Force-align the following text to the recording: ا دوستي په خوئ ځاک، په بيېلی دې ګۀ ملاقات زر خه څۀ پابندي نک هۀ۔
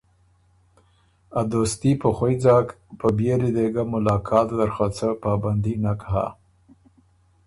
ا 1.39 1.41
دوستي 1.53 1.91
په 2.01 2.09
خوئ 2.17 2.35
ځاک، 2.43 2.67
په 2.99 3.07
بيېلی 3.17 3.49
دې 3.57 3.65
ګۀ 3.73 3.83
ملاقات 3.93 4.47
زر 4.57 4.69
خه 4.75 4.87
څۀ 4.97 5.09
پابندي 5.23 5.73
نک 5.83 6.01
هۀ۔ 6.11 6.25